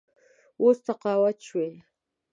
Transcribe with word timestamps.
اوس 0.61 0.77
تقاعد 0.87 1.37
شوی. 1.47 1.71